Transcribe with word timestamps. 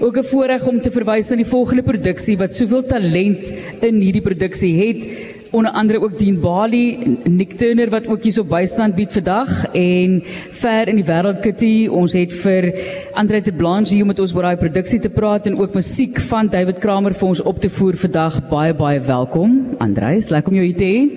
Ook 0.00 0.16
'n 0.16 0.24
voorreg 0.24 0.66
om 0.66 0.80
te 0.80 0.90
verwys 0.90 1.28
na 1.28 1.36
die 1.36 1.44
volgende 1.44 1.82
produksie 1.82 2.36
wat 2.38 2.56
soveel 2.56 2.82
talent 2.82 3.54
in 3.80 4.00
hierdie 4.00 4.22
produksie 4.22 4.72
het. 4.86 5.08
Onder 5.50 5.72
andere 5.72 6.00
ook 6.00 6.18
Dean 6.18 6.40
Bali, 6.40 7.16
Nick 7.24 7.52
Turner 7.58 7.90
wat 7.90 8.06
ook 8.06 8.22
hier 8.22 8.32
so 8.32 8.44
bystand 8.44 8.94
bied 8.94 9.12
vandag 9.12 9.66
en 9.74 10.22
ver 10.50 10.88
in 10.88 10.96
die 10.96 11.04
wêreld 11.04 11.40
Kitty. 11.40 11.88
Ons 11.88 12.12
het 12.12 12.32
vir 12.32 12.72
Andre 13.12 13.42
de 13.42 13.52
Blanche 13.52 13.92
hier 13.92 14.02
om 14.02 14.08
met 14.08 14.18
ons 14.18 14.34
oor 14.34 14.42
daai 14.42 14.56
produksie 14.56 15.00
te 15.00 15.10
praat 15.10 15.46
en 15.46 15.58
ook 15.58 15.74
musiek 15.74 16.20
van 16.20 16.48
David 16.48 16.78
Kramer 16.78 17.12
vir 17.14 17.28
ons 17.28 17.42
op 17.42 17.60
te 17.60 17.68
voer 17.68 17.94
vandag. 17.94 18.48
Baie 18.48 18.74
baie 18.74 19.00
welkom. 19.00 19.76
Andre, 19.78 20.20
lekker 20.28 20.52
om 20.52 20.56
jou 20.56 20.66
hier 20.66 20.76
te 20.76 20.84
hê. 20.84 21.10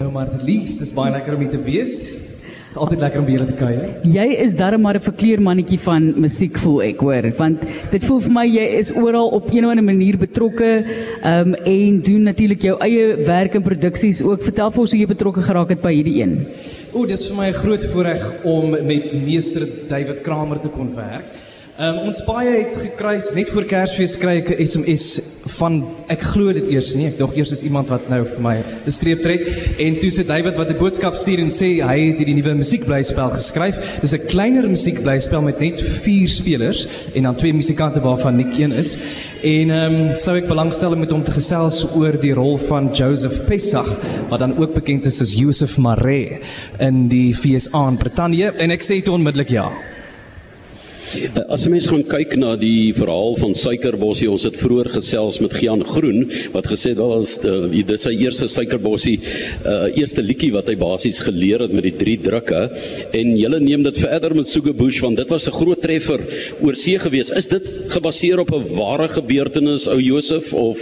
Nou 0.00 0.12
maar 0.12 0.30
te 0.30 0.44
lees, 0.44 0.78
dis 0.78 0.92
baie 0.92 1.12
lekker 1.12 1.34
om 1.34 1.40
hier 1.40 1.50
te 1.50 1.62
wees. 1.62 2.31
Dis 2.72 2.80
altyd 2.80 3.02
lekker 3.04 3.20
om 3.20 3.26
by 3.28 3.32
julle 3.34 3.46
te 3.50 3.56
kuier. 3.58 3.88
Jy 4.08 4.22
is 4.40 4.54
darem 4.56 4.80
maar 4.80 4.96
'n 4.96 5.04
verkleermannetjie 5.04 5.76
van 5.84 6.06
musiek 6.24 6.56
voel 6.56 6.78
ek 6.82 7.02
hoor, 7.04 7.28
want 7.36 7.60
dit 7.90 8.04
voel 8.04 8.20
vir 8.24 8.32
my 8.32 8.44
jy 8.48 8.64
is 8.78 8.92
oral 8.96 9.28
op 9.28 9.52
een 9.52 9.66
of 9.66 9.70
ander 9.72 9.84
manier 9.84 10.16
betrokke 10.16 10.70
um, 11.22 11.52
en 11.52 12.00
doen 12.00 12.22
natuurlik 12.22 12.62
jou 12.62 12.78
eie 12.80 13.26
werk 13.26 13.54
en 13.54 13.62
produksies 13.62 14.22
ook. 14.24 14.40
Vertel 14.40 14.70
vir 14.70 14.80
ons 14.80 14.90
hoe 14.90 15.00
jy 15.00 15.06
betrokke 15.06 15.42
geraak 15.42 15.68
het 15.68 15.82
by 15.82 15.92
hierdie 15.92 16.22
een. 16.22 16.46
O, 16.94 17.04
dis 17.04 17.28
vir 17.28 17.36
my 17.36 17.48
'n 17.52 17.60
groot 17.60 17.84
voorreg 17.84 18.24
om 18.42 18.70
met 18.70 19.12
meester 19.20 19.68
David 19.88 20.22
Kramer 20.22 20.58
te 20.58 20.68
kon 20.68 20.94
werk. 20.96 21.28
Um, 21.80 22.02
ons 22.04 22.18
paai 22.20 22.50
het 22.50 22.74
gekruis 22.76 23.30
net 23.32 23.48
voor 23.48 23.64
Kersfees 23.64 24.18
kry 24.20 24.34
ek 24.42 24.50
'n 24.52 24.60
SMS 24.60 25.22
van 25.56 25.78
ek 26.06 26.20
glo 26.20 26.52
dit 26.52 26.68
eers 26.68 26.92
nie. 26.94 27.06
Ek 27.06 27.16
dink 27.16 27.32
eers 27.32 27.50
is 27.50 27.62
iemand 27.64 27.88
wat 27.88 28.10
nou 28.10 28.26
vir 28.28 28.40
my 28.44 28.56
'n 28.60 28.90
streep 28.90 29.22
trek 29.22 29.40
en 29.80 29.96
toe 29.96 30.10
sê 30.10 30.26
David 30.26 30.58
wat 30.58 30.68
'n 30.68 30.76
boodskap 30.76 31.16
stuur 31.16 31.40
en 31.40 31.48
sê 31.48 31.80
hy 31.80 32.12
het 32.12 32.18
hierdie 32.18 32.34
nuwe 32.34 32.56
musiekblyspel 32.60 33.30
geskryf. 33.30 34.00
Dis 34.02 34.12
'n 34.12 34.26
kleiner 34.28 34.68
musiekblyspel 34.68 35.40
met 35.40 35.60
net 35.60 35.80
4 35.80 36.28
spelers 36.28 36.86
en 37.14 37.22
dan 37.22 37.36
twee 37.36 37.54
musikante 37.54 38.00
waarvan 38.00 38.36
Nick 38.36 38.58
een 38.58 38.72
is. 38.72 38.98
En 39.42 39.70
ehm 39.70 39.94
um, 40.10 40.16
sou 40.16 40.36
ek 40.36 40.48
belangstel 40.48 40.94
met 40.94 41.10
hom 41.10 41.24
te 41.24 41.32
gesels 41.32 41.86
oor 41.96 42.20
die 42.20 42.34
rol 42.34 42.58
van 42.58 42.90
Joseph 42.92 43.46
Pessach 43.46 43.98
wat 44.28 44.40
dan 44.40 44.58
ook 44.58 44.74
bekend 44.74 45.06
is 45.06 45.22
as 45.22 45.34
Joseph 45.34 45.78
Maree 45.78 46.38
in 46.80 47.08
die 47.08 47.32
FSA 47.32 47.88
in 47.88 47.96
Brittanje 47.96 48.52
en 48.58 48.70
ek 48.70 48.82
sê 48.82 49.00
dit 49.00 49.08
onmiddellik 49.08 49.48
ja. 49.48 49.72
As 51.48 51.66
'n 51.66 51.70
mens 51.70 51.86
gaan 51.86 52.04
kyk 52.04 52.36
na 52.36 52.56
die 52.56 52.92
verhaal 52.94 53.36
van 53.36 53.54
Suikerbossie, 53.54 54.30
ons 54.30 54.44
het 54.44 54.56
vroeër 54.56 54.88
gesels 54.96 55.40
met 55.40 55.52
Gian 55.52 55.84
Groen 55.84 56.30
wat 56.52 56.66
gesê 56.66 56.92
het 56.92 56.98
wel 56.98 57.12
as 57.20 57.38
dit 57.38 57.90
is 57.90 58.02
sy 58.02 58.14
eerste 58.16 58.48
Suikerbossie 58.48 59.18
uh 59.66 59.90
eerste 59.92 60.22
liedjie 60.22 60.52
wat 60.52 60.68
hy 60.68 60.76
basies 60.76 61.20
geleer 61.20 61.60
het 61.60 61.72
met 61.72 61.84
die 61.84 61.96
drie 61.96 62.16
drukke 62.16 62.70
en 63.12 63.36
julle 63.36 63.60
neem 63.60 63.82
dit 63.82 63.98
verder 63.98 64.34
met 64.34 64.48
Sugar 64.48 64.74
Bush 64.74 65.00
want 65.00 65.16
dit 65.16 65.28
was 65.28 65.48
'n 65.48 65.52
groot 65.52 65.80
treffer 65.82 66.20
oor 66.60 66.74
see 66.74 66.98
gewees. 66.98 67.30
Is 67.30 67.48
dit 67.48 67.66
gebaseer 67.88 68.40
op 68.40 68.50
'n 68.52 68.74
ware 68.74 69.08
gebeurtenis 69.08 69.88
ou 69.88 70.00
Josef 70.00 70.52
of 70.54 70.78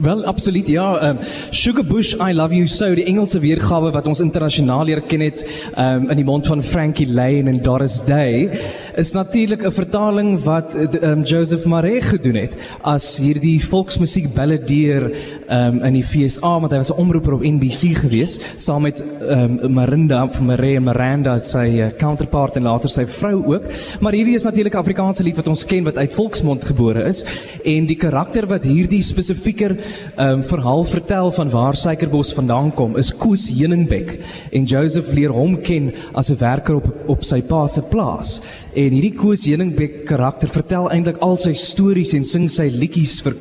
Wel 0.00 0.24
absoluut 0.24 0.68
ja. 0.68 1.10
Um, 1.10 1.18
Sugar 1.50 1.84
Bush 1.84 2.14
I 2.14 2.32
Love 2.32 2.54
You 2.54 2.66
So 2.66 2.94
die 2.96 3.04
Engelse 3.04 3.36
weergawe 3.42 3.90
wat 3.92 4.06
ons 4.08 4.22
internasionaal 4.24 4.86
leer 4.88 5.02
ken 5.04 5.20
het 5.20 5.42
um, 5.76 6.06
in 6.08 6.16
die 6.16 6.24
mond 6.24 6.46
van 6.48 6.62
Frankie 6.64 7.04
Lane 7.04 7.52
en 7.52 7.58
Doris 7.60 7.98
Day 8.06 8.48
is 8.96 9.12
natuurlik 9.12 9.60
'n 9.66 9.70
vertaling 9.76 10.30
wat 10.44 10.72
um, 11.02 11.22
Joseph 11.22 11.66
Maree 11.68 12.00
gedoen 12.00 12.34
het 12.40 12.56
as 12.80 13.18
hierdie 13.20 13.60
volksmusiek 13.60 14.32
balladeer 14.34 15.10
um, 15.50 15.82
in 15.84 15.92
die 15.92 16.04
FSA 16.04 16.54
want 16.64 16.72
hy 16.72 16.80
was 16.80 16.92
'n 16.92 17.00
omroeper 17.00 17.36
op 17.36 17.44
NBC 17.44 17.92
gewees 18.00 18.40
saam 18.56 18.82
met 18.82 19.04
um, 19.20 19.60
Marinda 19.72 20.26
van 20.28 20.46
Maree 20.46 20.76
en 20.76 20.84
Miranda 20.88 21.38
sy 21.38 21.76
uh, 21.76 21.90
counterpart 21.98 22.56
en 22.56 22.62
later 22.62 22.88
sy 22.88 23.04
vrou 23.06 23.44
ook. 23.52 23.64
Maar 24.00 24.12
hierdie 24.12 24.34
is 24.34 24.48
natuurlik 24.48 24.74
'n 24.74 24.82
Afrikaanse 24.84 25.22
lied 25.22 25.36
wat 25.36 25.48
ons 25.48 25.64
ken 25.64 25.84
wat 25.84 25.96
uit 25.96 26.14
volksmond 26.14 26.64
gebore 26.64 27.04
is 27.04 27.24
en 27.64 27.86
die 27.86 27.96
karakter 27.96 28.46
wat 28.46 28.64
hierdie 28.64 29.02
spesifieker 29.02 29.76
um, 30.16 30.42
verhaal 30.42 30.84
vertel 30.84 31.32
van 31.32 31.50
waar 31.50 31.76
Suikerbos 31.76 32.32
vandaan 32.34 32.72
kom 32.74 32.96
is 32.96 33.12
Koos 33.16 33.48
Heuningbek 33.48 34.18
en 34.52 34.64
Joseph 34.64 35.12
leer 35.12 35.34
hom 35.34 35.56
ken 35.60 35.92
as 36.14 36.30
'n 36.30 36.38
werker 36.40 36.76
op 36.76 36.88
op 37.06 37.24
sy 37.24 37.40
pa 37.42 37.66
se 37.66 37.82
plaas. 37.82 38.40
En 38.74 38.90
hierdie 38.92 39.14
Koos 39.14 39.44
Heuningbek 39.44 40.04
karakter 40.04 40.48
vertel 40.48 40.90
eintlik 40.90 41.18
al 41.20 41.36
sy 41.36 41.52
stories 41.52 42.14
en 42.14 42.24
sing 42.24 42.48
sy 42.48 42.68
liedjies 42.68 43.20
vir 43.20 43.34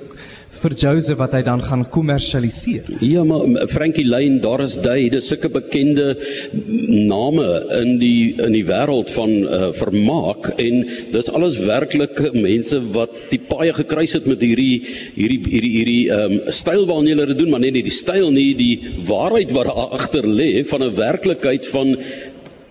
vir 0.60 0.76
Joseph 0.84 1.20
wat 1.20 1.34
hy 1.38 1.42
dan 1.46 1.62
gaan 1.64 1.86
kommersialiseer. 1.92 2.88
Ja, 3.06 3.24
maar 3.28 3.68
Frankie 3.72 4.06
Lane, 4.08 4.40
Doris 4.44 4.78
Day, 4.82 5.10
dis 5.12 5.30
sulke 5.32 5.50
bekende 5.54 6.14
name 6.54 7.46
in 7.80 7.98
die 8.02 8.36
in 8.40 8.56
die 8.56 8.66
wêreld 8.68 9.12
van 9.16 9.32
uh, 9.44 9.70
vermaak 9.78 10.52
en 10.58 10.84
dis 11.14 11.32
alles 11.36 11.60
werklike 11.64 12.34
mense 12.36 12.80
wat 12.96 13.14
die 13.32 13.42
paai 13.50 13.72
gekruis 13.78 14.16
het 14.18 14.28
met 14.30 14.44
hierdie 14.44 14.82
hierdie 15.16 15.40
hierdie 15.46 15.74
hierdie 15.78 16.02
um, 16.16 16.38
styl 16.54 16.86
waarna 16.90 17.14
hulle 17.14 17.30
dit 17.32 17.42
doen, 17.42 17.54
maar 17.54 17.64
net 17.64 17.78
nie 17.78 17.86
die 17.86 17.96
styl 17.96 18.30
nie, 18.36 18.52
die 18.58 19.04
waarheid 19.08 19.54
wat 19.56 19.70
daar 19.70 19.96
agter 20.00 20.28
lê 20.28 20.64
van 20.68 20.84
'n 20.84 20.96
werklikheid 20.98 21.68
van 21.74 21.96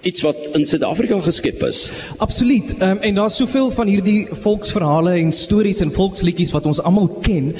iets 0.09 0.25
wat 0.25 0.49
in 0.57 0.67
Suid-Afrika 0.67 1.21
geskep 1.21 1.63
is. 1.69 1.89
Absoluut. 2.17 2.75
Um, 2.83 2.99
en 3.05 3.15
daar's 3.15 3.37
soveel 3.37 3.71
van 3.71 3.87
hierdie 3.87 4.27
volksverhale 4.45 5.19
en 5.21 5.33
stories 5.33 5.83
en 5.85 5.93
volksliedjies 5.93 6.53
wat 6.57 6.67
ons 6.67 6.81
almal 6.83 7.09
ken, 7.25 7.53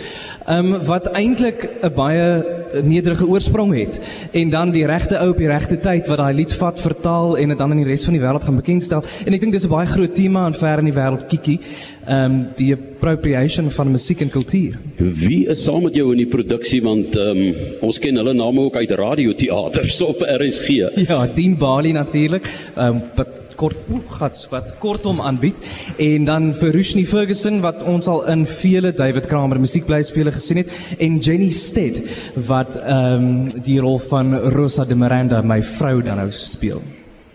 um, 0.49 0.75
wat 0.89 1.11
eintlik 1.13 1.69
'n 1.83 1.93
baie 1.95 2.58
nederige 2.83 3.27
oorsprong 3.27 3.75
het 3.77 4.01
en 4.33 4.51
dan 4.51 4.71
die 4.75 4.87
regte 4.87 5.19
ou 5.19 5.31
op 5.31 5.41
die 5.41 5.51
regte 5.51 5.79
tyd 5.79 6.09
wat 6.09 6.19
daai 6.19 6.35
lied 6.35 6.53
vat, 6.53 6.81
vertaal 6.81 7.37
en 7.39 7.49
dit 7.49 7.59
dan 7.59 7.73
in 7.75 7.83
die 7.83 7.89
res 7.89 8.05
van 8.05 8.17
die 8.17 8.23
wêreld 8.23 8.45
gaan 8.45 8.61
bekendstel. 8.61 9.05
En 9.27 9.37
ek 9.37 9.41
dink 9.41 9.53
dis 9.53 9.65
'n 9.65 9.73
baie 9.73 9.87
groot 9.87 10.15
tema 10.15 10.47
in 10.47 10.55
ver 10.55 10.79
in 10.79 10.91
die 10.91 10.99
wêreld 10.99 11.27
Kiki, 11.29 11.59
ehm 12.07 12.25
um, 12.25 12.47
die 12.57 12.73
appropriation 12.75 13.71
van 13.71 13.91
musiek 13.91 14.21
en 14.21 14.31
kultuur. 14.31 14.79
Wie 14.97 15.47
is 15.49 15.65
saam 15.65 15.83
met 15.83 15.95
jou 15.95 16.11
in 16.13 16.19
die 16.19 16.31
produksie 16.31 16.83
want 16.83 17.17
ehm 17.17 17.43
um, 17.49 17.55
ons 17.81 17.99
ken 17.99 18.17
hulle 18.17 18.35
name 18.35 18.61
ook 18.61 18.77
uit 18.77 18.91
radioteaters 18.91 20.03
op 20.03 20.23
RSG. 20.23 20.69
Ja, 21.09 21.27
Dean 21.27 21.57
Bali 21.57 21.93
natuurlik. 21.93 22.49
Ehm 22.77 23.03
um, 23.17 23.27
kort 23.59 23.79
gats 24.19 24.47
wat 24.53 24.75
kortom 24.83 25.21
aanbied. 25.21 25.59
En 25.99 26.29
dan 26.29 26.53
vir 26.57 26.75
Rushni 26.77 27.05
Ferguson 27.07 27.61
wat 27.65 27.83
ons 27.83 28.09
al 28.11 28.25
in 28.33 28.47
vele 28.47 28.93
David 28.97 29.27
Kramer 29.31 29.61
musiekblyspele 29.61 30.33
gesien 30.37 30.63
het. 30.63 30.73
En 30.99 31.19
Jenny 31.19 31.51
Stead 31.51 32.03
wat 32.49 32.79
ehm 32.79 33.27
um, 33.29 33.35
die 33.65 33.81
rol 33.83 33.99
van 34.11 34.35
Rosa 34.55 34.85
de 34.85 34.97
Miranda 34.97 35.43
my 35.43 35.63
vrou 35.63 35.99
dan 36.03 36.23
nou 36.23 36.31
speel. 36.35 36.83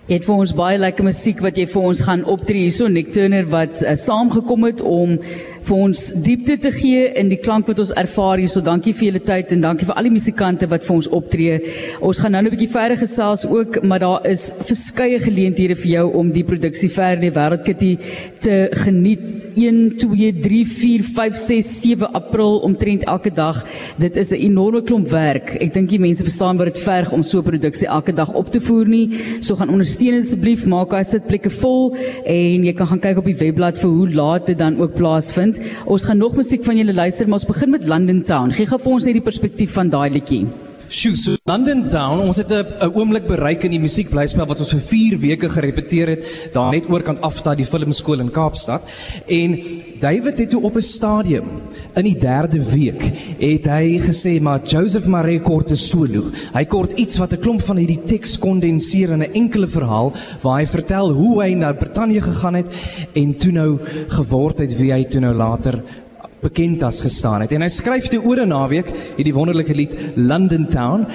Jy 0.03 0.17
het 0.17 0.25
vir 0.27 0.35
ons 0.35 0.51
baie 0.51 0.79
lekker 0.81 1.05
musiek 1.07 1.39
wat 1.39 1.55
jy 1.55 1.63
vir 1.71 1.85
ons 1.87 2.01
gaan 2.03 2.25
optree. 2.27 2.65
Hierso 2.65 2.89
Nick 2.91 3.13
Turner 3.15 3.45
wat 3.47 3.79
uh, 3.79 3.93
saamgekom 3.95 4.65
het 4.67 4.81
om 4.83 5.13
vir 5.67 5.77
ons 5.85 6.01
diepte 6.25 6.57
te 6.59 6.71
gee 6.73 7.05
in 7.19 7.29
die 7.31 7.39
klank 7.39 7.67
wat 7.69 7.79
ons 7.83 7.93
ervaar 7.99 8.41
hierso. 8.41 8.61
Dankie 8.63 8.93
vir 8.95 9.07
julle 9.09 9.21
tyd 9.23 9.53
en 9.55 9.63
dankie 9.63 9.87
vir 9.87 9.97
al 9.99 10.07
die 10.09 10.13
musikante 10.13 10.67
wat 10.71 10.85
vir 10.87 10.95
ons 10.95 11.09
optree. 11.15 11.59
Ons 12.03 12.19
gaan 12.19 12.35
nou 12.35 12.41
'n 12.43 12.51
bietjie 12.51 12.71
verder 12.71 12.97
gesels 12.97 13.45
ook, 13.45 13.83
maar 13.83 13.99
daar 13.99 14.27
is 14.27 14.51
verskeie 14.67 15.19
geleenthede 15.19 15.75
vir 15.75 15.91
jou 15.91 16.13
om 16.19 16.31
die 16.31 16.43
produksie 16.43 16.89
ver 16.89 17.13
in 17.13 17.21
die 17.29 17.31
wêreld 17.31 17.63
kitty 17.63 17.97
te 18.39 18.69
geniet. 18.71 19.21
1 19.55 19.97
2 19.97 20.33
3 20.41 20.65
4 20.65 21.03
5 21.03 21.35
6 21.37 21.81
7 21.81 22.13
April 22.13 22.59
omtrent 22.59 23.03
elke 23.03 23.31
dag. 23.31 23.65
Dit 23.97 24.15
is 24.17 24.31
'n 24.31 24.41
enorme 24.41 24.81
klomp 24.81 25.07
werk. 25.09 25.55
Ek 25.61 25.73
dink 25.73 25.89
die 25.89 25.99
mense 25.99 26.23
verstaan 26.23 26.57
wat 26.57 26.73
dit 26.73 26.79
verg 26.79 27.11
om 27.11 27.23
so 27.23 27.39
'n 27.39 27.43
produksie 27.43 27.87
elke 27.87 28.13
dag 28.13 28.33
op 28.33 28.51
te 28.51 28.59
voer 28.59 28.87
nie. 28.87 29.09
So 29.39 29.55
gaan 29.55 29.69
ondersteun 29.69 30.17
asseblief, 30.17 30.65
maak 30.65 30.89
daai 30.89 31.03
sitplekke 31.03 31.49
vol 31.49 31.95
en 32.25 32.63
jy 32.63 32.73
kan 32.73 32.87
gaan 32.87 32.99
kyk 32.99 33.17
op 33.17 33.25
die 33.25 33.37
webblad 33.37 33.77
vir 33.77 33.89
hoe 33.89 34.09
laat 34.09 34.45
dit 34.45 34.57
dan 34.57 34.79
ook 34.81 34.95
plaasvind 34.95 35.52
vind. 35.57 35.81
Ons 35.85 36.05
gaan 36.05 36.17
nog 36.17 36.35
musiek 36.35 36.63
van 36.63 36.77
julle 36.77 36.93
luister, 36.93 37.27
maar 37.27 37.39
ons 37.41 37.49
begin 37.49 37.69
met 37.69 37.87
London 37.87 38.23
Town. 38.23 38.51
Gee 38.51 38.65
gou 38.65 38.79
vir 38.79 38.91
ons 38.91 39.05
net 39.05 39.13
die 39.13 39.25
perspektief 39.25 39.73
van 39.73 39.89
daai 39.89 40.09
liedjie. 40.09 40.45
Sjoe, 40.93 41.15
so 41.17 41.33
London 41.49 41.87
Town, 41.89 42.19
ons 42.21 42.37
het 42.37 42.51
'n 42.53 42.91
oomblik 42.93 43.25
bereik 43.25 43.63
in 43.65 43.71
die 43.71 43.81
musiekblyspel 43.81 44.45
wat 44.45 44.59
ons 44.59 44.73
vir 44.73 44.79
4 44.79 45.17
weke 45.17 45.49
gerepeteer 45.49 46.07
het 46.07 46.51
daar 46.53 46.71
net 46.71 46.85
oorkant 46.85 47.21
afstad 47.21 47.57
die 47.57 47.65
filmskool 47.65 48.19
in 48.19 48.29
Kaapstad. 48.29 48.83
En 49.25 49.57
David 49.99 50.37
het 50.37 50.49
toe 50.49 50.61
op 50.61 50.75
'n 50.75 50.81
stadium 50.81 51.45
in 51.95 52.03
die 52.03 52.17
3de 52.17 52.61
week 52.61 53.01
het 53.39 53.65
hy 53.65 53.99
gesê 54.05 54.39
maar 54.39 54.61
Joseph 54.63 55.07
Maree 55.07 55.39
kort 55.39 55.71
'n 55.71 55.75
solo. 55.75 56.29
Hy 56.53 56.65
kort 56.65 56.91
iets 56.91 57.17
wat 57.17 57.33
'n 57.33 57.39
klomp 57.39 57.61
van 57.61 57.77
hierdie 57.77 58.03
teks 58.05 58.37
kondenseer 58.37 59.09
in 59.09 59.23
'n 59.23 59.33
enkele 59.33 59.67
verhaal 59.67 60.13
waar 60.41 60.59
hy 60.59 60.65
vertel 60.65 61.11
hoe 61.11 61.41
hy 61.41 61.53
na 61.53 61.73
Brittanje 61.73 62.21
gegaan 62.21 62.53
het 62.53 62.67
en 63.13 63.35
toe 63.35 63.51
nou 63.51 63.79
geword 64.07 64.59
het 64.59 64.77
wie 64.77 64.91
hy 64.91 65.03
toe 65.05 65.21
nou 65.21 65.33
later 65.33 65.81
bekend 66.43 66.83
as 66.83 67.01
gestaan 67.01 67.41
het. 67.41 67.51
En 67.55 67.63
hy 67.65 67.71
skryf 67.71 68.09
toe 68.11 68.21
oor 68.21 68.41
'n 68.43 68.51
naweek 68.51 68.91
hierdie 69.17 69.33
wonderlike 69.33 69.73
lied 69.73 69.95
London 70.15 70.67
Town. 70.67 71.07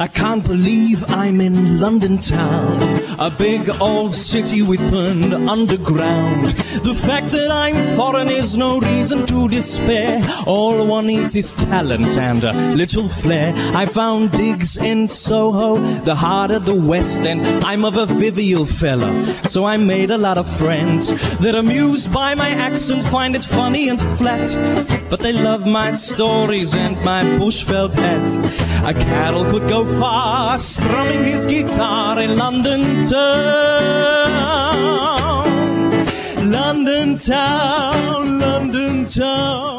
I 0.00 0.06
can't 0.06 0.44
believe 0.46 1.02
I'm 1.10 1.40
in 1.40 1.80
London 1.80 2.18
town, 2.18 2.80
a 3.18 3.30
big 3.30 3.68
old 3.80 4.14
city 4.14 4.62
with 4.62 4.80
an 4.92 5.48
underground. 5.48 6.50
The 6.84 6.94
fact 6.94 7.32
that 7.32 7.50
I'm 7.50 7.82
foreign 7.96 8.28
is 8.28 8.56
no 8.56 8.78
reason 8.78 9.26
to 9.26 9.48
despair. 9.48 10.24
All 10.46 10.86
one 10.86 11.08
needs 11.08 11.34
is 11.34 11.50
talent 11.50 12.16
and 12.16 12.44
a 12.44 12.52
little 12.76 13.08
flair. 13.08 13.52
I 13.74 13.86
found 13.86 14.30
digs 14.30 14.76
in 14.76 15.08
Soho, 15.08 15.78
the 16.04 16.14
heart 16.14 16.52
of 16.52 16.64
the 16.64 16.76
West 16.76 17.22
End. 17.22 17.64
I'm 17.64 17.84
of 17.84 17.96
a 17.96 18.06
vivial 18.06 18.66
fella, 18.66 19.10
so 19.48 19.64
I 19.64 19.78
made 19.78 20.12
a 20.12 20.18
lot 20.18 20.38
of 20.38 20.46
friends 20.48 21.12
that 21.40 21.56
amused 21.56 22.12
by 22.12 22.36
my 22.36 22.50
accent, 22.50 23.02
find 23.02 23.34
it 23.34 23.44
funny 23.44 23.88
and 23.88 24.00
flat. 24.00 24.46
But 25.10 25.20
they 25.20 25.32
love 25.32 25.66
my 25.66 25.90
stories 25.90 26.74
and 26.76 27.02
my 27.02 27.24
bushveld 27.24 27.94
hat. 27.94 28.28
A 28.84 28.94
carol 28.94 29.44
could 29.50 29.68
go 29.68 29.87
far, 29.98 30.58
strumming 30.58 31.24
his 31.24 31.46
guitar 31.46 32.18
in 32.20 32.36
London 32.36 33.02
town. 33.02 34.28
London 36.50 37.16
town, 37.16 38.38
London 38.38 39.06
town. 39.06 39.77